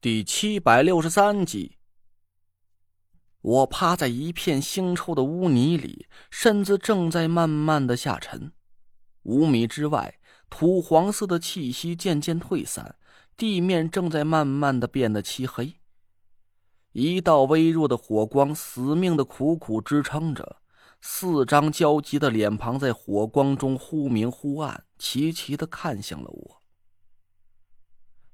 [0.00, 1.76] 第七百六十三集，
[3.40, 8.52] 我趴在一片腥臭的污泥里，身子正在慢慢的下沉。
[9.24, 12.94] 五米之外，土黄色的气息渐渐退散，
[13.36, 15.80] 地面正在慢慢的变得漆黑。
[16.92, 20.58] 一道微弱的火光死命的苦苦支撑着，
[21.00, 26.57] 四张焦急的脸庞在火光中忽明忽暗，齐齐的看向了我。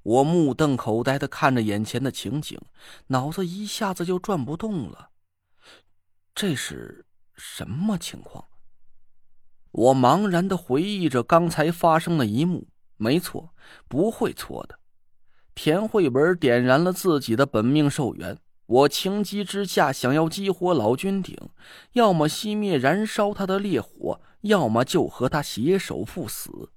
[0.04, 2.60] 我目瞪口呆的看着眼前的情景，
[3.08, 5.10] 脑子一下子就转不动了。
[6.34, 8.44] 这是什么情况？
[9.70, 12.68] 我茫然的回忆着刚才发生的一幕。
[12.96, 13.54] 没错，
[13.88, 14.78] 不会错的。
[15.54, 21.36] 田慧文点燃了自己的本命寿元，我情急之下想要激活老君鼎，
[21.92, 26.70] 要么熄灭燃烧他的烈火，要么就和他携手赴死。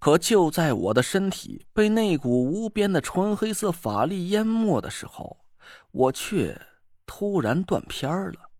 [0.00, 5.44] 可就在我的身体被那股无边的纯黑色法力淹没的时候，
[5.90, 6.58] 我却
[7.04, 8.50] 突然断片了。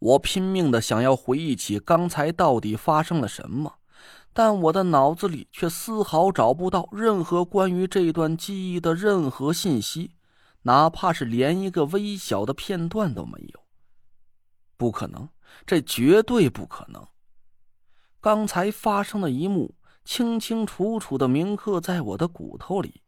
[0.00, 3.74] 我拼命的想要回忆起刚才到底发生了什么，
[4.32, 10.16] 但我的脑子里却丝毫找不到任何关于这段记忆的任何信息，
[10.62, 13.60] 哪怕是连一个微小的片段都没有。
[14.76, 15.28] 不可能，
[15.64, 17.06] 这绝对不可能！
[18.20, 19.76] 刚才发生的一幕。
[20.04, 23.02] 清清楚楚的铭刻在我的骨头里。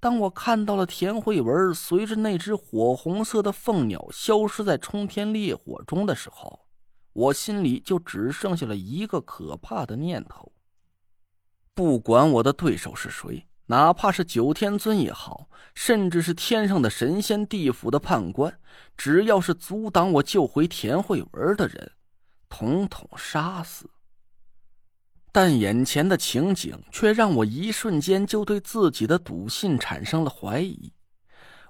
[0.00, 6.66] 当我看到了田慧文随着那只火红色的凤鸟消失在冲天烈火中的时候，
[7.12, 10.52] 我心里就只剩下了一个可怕的念头：
[11.74, 18.58] 不管我的对手是谁，哪怕是九天尊也好，甚至是天上的神仙、地府的判官，
[18.96, 21.92] 只要是阻挡我救回田慧文的人，
[22.48, 23.88] 统统杀死。
[25.34, 30.92] 但眼前的情景却让我一瞬间就对自己的笃信产生了怀疑。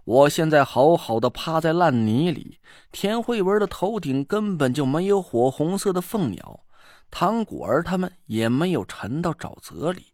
[0.04, 2.58] 我现在好好的趴在烂泥里，
[2.90, 6.64] 田慧文的头顶根本就没有火红色的凤鸟，
[7.08, 10.06] 唐果儿他们也没有沉到沼泽里。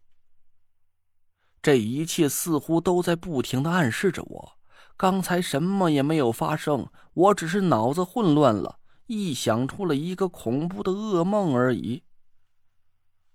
[1.59, 4.51] 这一切似乎都在不停的暗示着我，
[4.95, 8.77] 刚才什么也没有发生，我只是脑子混乱了，
[9.07, 12.03] 臆想出了一个恐怖的噩梦而已。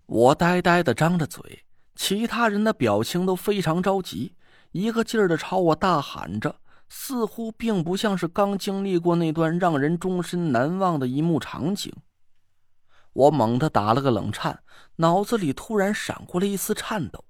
[0.06, 4.34] 我呆呆的张着嘴，其他人的表情都非常着急，
[4.72, 6.56] 一个劲儿的朝我大喊着，
[6.88, 11.93] 似乎并不像是刚经历过那段让人终身难忘的一幕场景。
[13.14, 14.62] 我猛地打了个冷颤，
[14.97, 17.25] 脑子里突然闪过了一丝颤抖。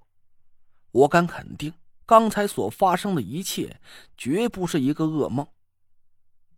[0.91, 1.73] 我敢肯定，
[2.05, 3.79] 刚才所发生的一切
[4.17, 5.47] 绝不是一个噩梦。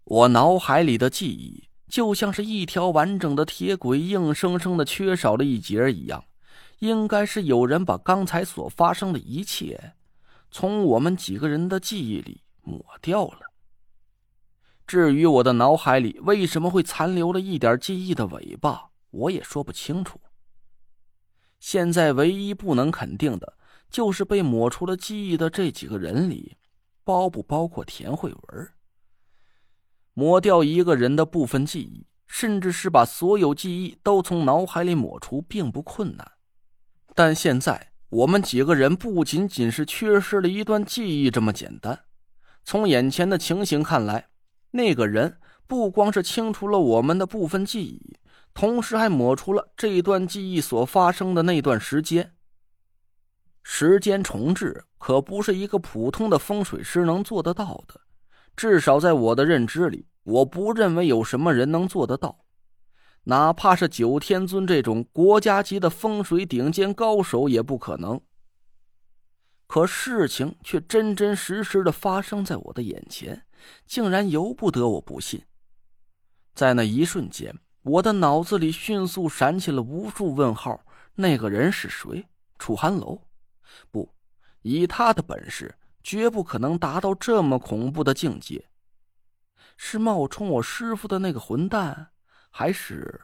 [0.03, 1.67] 我脑海里的记忆。
[1.87, 6.23] 就像是一条完整的铁轨，硬生生的缺少了一节一样，
[6.79, 9.93] 应该是有人把刚才所发生的一切，
[10.51, 13.39] 从我们几个人的记忆里抹掉了。
[14.85, 20.19] 至于我的脑海里为什么会残留了一点记忆的尾巴，我也说不清楚。
[21.59, 23.57] 现在唯一不能肯定的，
[23.89, 26.55] 就是被抹除了记忆的这几个人里，
[27.03, 28.69] 包不包括田慧文？
[30.17, 36.31] 抹掉一个人的部分记忆，甚至是把所有记忆都从脑海里抹除，并不困难。
[37.13, 42.00] 但现在我们几个人不仅仅是缺失了一段记忆这么简单。
[42.63, 44.29] 从眼前的情形看来，
[44.72, 48.17] 那个人不光是清除了我们的部分记忆，
[48.56, 52.33] 同时还抹除了这段记忆所发生的那段时间。
[53.61, 58.01] 时间重置可不是一个普通的风水师能做得到的。
[58.57, 62.44] 至少在我的认知里，我不认为有什么人能做得到，
[63.25, 68.19] 哪怕是九天尊这种国家级的风水顶尖高手也不可能。
[69.68, 73.45] 可事情却真真实实的发生在我的眼前，
[73.85, 75.44] 竟然由不得我不信。
[76.56, 77.53] 在那一瞬间，
[77.84, 82.25] 我的脑子里迅速闪起了无数问号：那个人是谁？
[82.57, 83.22] 楚寒楼？
[83.91, 84.12] 不，
[84.63, 85.75] 以他的本事。
[86.07, 88.69] 绝不可能达到这么恐怖的境界。
[89.75, 92.12] 是冒充我师傅的那个混蛋，
[92.50, 93.24] 还是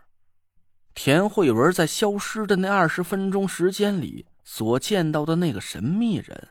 [0.94, 6.50] 田慧文在消失的那二十分钟时间里所见到的那个神秘人？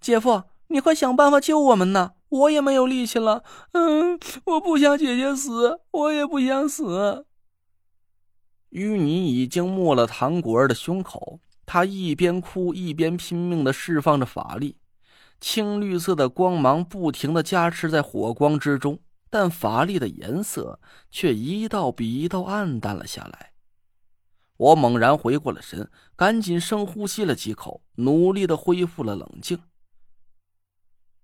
[0.00, 2.12] 姐夫，你快想办法救我们呐！
[2.28, 3.42] 我也没有力气了。
[3.72, 7.26] 嗯，我不想姐姐死，我也不想死。
[8.70, 11.40] 淤泥已经没了唐果儿的胸口。
[11.72, 14.78] 他一边哭一边拼命的释放着法力，
[15.40, 18.98] 青绿色的光芒不停的加持在火光之中，
[19.30, 20.80] 但法力的颜色
[21.12, 23.52] 却一道比一道暗淡了下来。
[24.56, 29.56] 我猛然回过了神，赶紧深呼吸了几口，努力的恢复了冷静。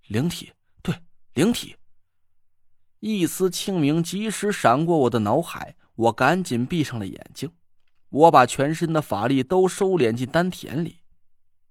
[0.06, 0.94] 灵体，对，
[1.34, 1.74] 灵体。
[3.00, 7.50] 一丝清明及时闪过我的脑海，我赶紧闭上了眼睛。
[8.08, 11.00] 我把全身的法力都收敛进丹田里，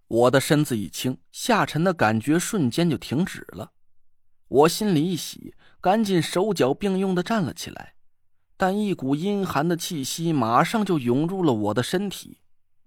[0.07, 3.71] 我的身子一轻，下沉的感觉瞬间就停止了。
[4.47, 7.95] 我心里一喜，赶紧手脚并用的站了起来。
[8.57, 12.39] 但一股阴寒的气息马上就涌入了我的身体，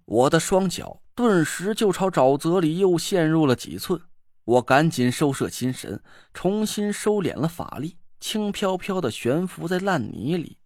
[0.05, 3.99] 我的双脚顿时就朝沼泽里又陷入了几寸。
[4.45, 6.01] 我赶紧收摄心神，
[6.33, 10.58] 重新收敛了法力，轻飘飘的悬浮在烂泥里。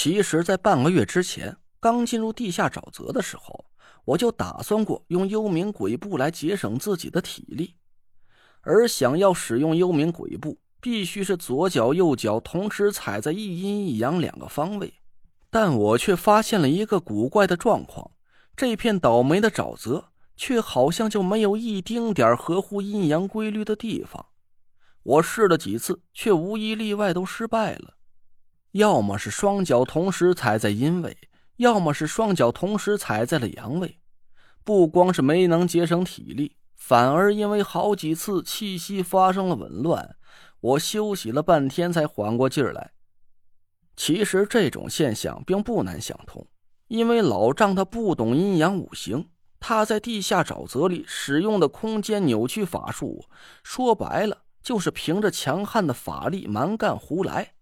[0.00, 3.64] 其实，在半个月之前，刚进入地下沼泽的时候，
[4.04, 7.74] 我就打算过用幽冥鬼步来节省自己的体力，
[8.60, 10.56] 而想要使用幽冥鬼步。
[10.80, 14.94] 必须是左脚、右脚同时踩在一阴一阳两个方位，
[15.50, 18.12] 但我却发现了一个古怪的状况：
[18.54, 24.26] 这片倒霉的沼泽却好像就没有一丁点合乎阴阳规律的地方。
[25.02, 27.97] 我试了几次，却无一例外都失败了。
[28.72, 31.16] 要么是双脚同时踩在阴位，
[31.56, 33.98] 要么是双脚同时踩在了阳位。
[34.62, 40.16] 不光是没能节省体力，反而因为好几次气息发生了紊乱。
[40.60, 42.90] 我休息了半天才缓过劲儿来。
[43.96, 46.46] 其实这种现象并不难想通，
[46.88, 53.24] 因为老丈他不懂阴阳五行，他在地下沼泽里使用的空间扭曲法术，
[53.62, 57.54] 说白了就是凭着强悍的法力蛮干胡来。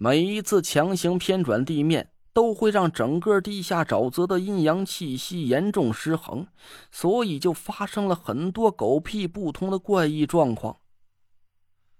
[0.00, 6.46] 每一次强行偏转地面，都会让整个地下沼泽的阴阳气息严重失衡，
[6.92, 10.78] 所以就发生了很多狗屁不通的怪异状况。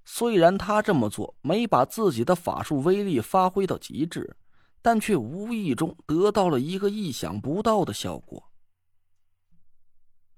[0.05, 4.37] 虽然他这么做没把自己的法术威力发挥到极致，
[4.81, 8.51] 但却无意中得到了一个意想不到的效果。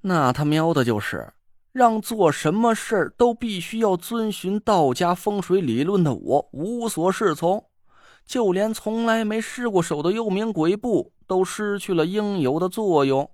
[0.01, 1.31] 那他喵的，就是
[1.73, 7.65] 让做什么事儿都必须要遵循道家风水理论的我无所适从，
[8.25, 13.31] 就连从来没失过手的幽冥鬼步都失去了应有的作用。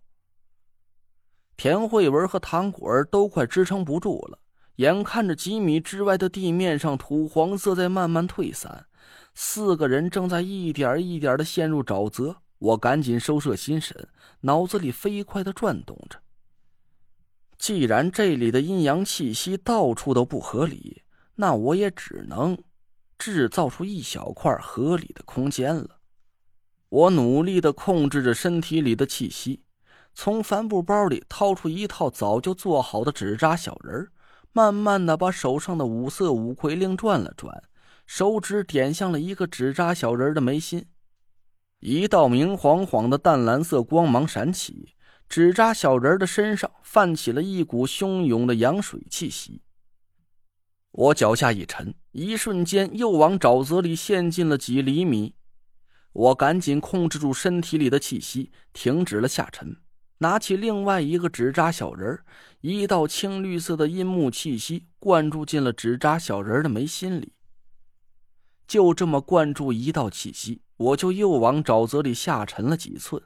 [1.57, 4.39] 田慧文和唐果儿都快支撑不住了。
[4.77, 8.85] 眼看着几米之外的地面上土黄色在慢慢退散，
[9.33, 12.37] 四个人正在一点一点的陷入沼泽。
[12.59, 14.09] 我赶紧收摄心神，
[14.43, 16.19] 脑子里飞快的转动着。
[17.59, 21.03] 既然这里的阴阳气息到处都不合理，
[21.37, 22.57] 那我也只能
[23.19, 25.99] 制造出一小块合理的空间了。
[26.89, 29.65] 我努力的控制着身体里的气息，
[30.15, 34.09] 从帆布包里掏出一套早就做好的纸扎小人。
[34.53, 37.63] 慢慢的把手上的五色五魁令转了转，
[38.07, 40.87] 手指点向了一个纸扎小人的眉心，
[41.81, 44.95] 一道明晃晃的淡蓝色光芒闪起，
[45.29, 49.63] 纸扎小人的身上泛起了一股汹涌的阳水气息。
[50.93, 55.35] 我脚下一沉，一瞬间又往沼泽里陷进了几厘米，
[56.13, 59.77] 我赶紧控制住身体里的气息，停止了下沉。
[60.19, 62.21] 拿起另外一个纸扎小人
[62.63, 67.35] 一道青绿色的阴木气息灌注进了纸扎小人的眉心里。
[68.67, 73.23] 就这么灌注一道气息，我就又往沼泽里下沉了几寸。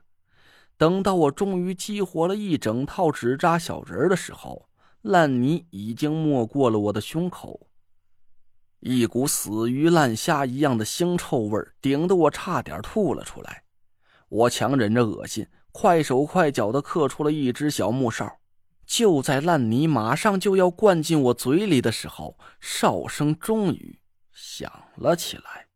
[0.81, 4.67] 等到我终于激活了一整套纸扎小人的时候，
[5.03, 7.69] 烂泥已经没过了我的胸口，
[8.79, 13.65] 一股死鱼烂虾一样的腥臭味顶得我差点吐了出来。
[14.31, 15.47] 我强忍着恶心。
[15.71, 18.39] 快手快脚的刻出了一只小木哨，
[18.87, 24.01] 就在烂泥马上就要灌进我嘴里的时候，哨声终于
[24.33, 25.70] 响了起来。